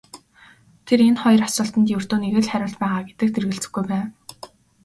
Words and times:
Тэр 0.85 0.99
энэ 1.07 1.21
хоёр 1.23 1.41
асуултад 1.49 1.87
ердөө 1.97 2.17
нэг 2.23 2.33
л 2.43 2.49
хариулт 2.51 2.77
байгаа 2.81 3.01
гэдэгт 3.07 3.35
эргэлзэхгүй 3.39 3.83
байв. 3.91 4.07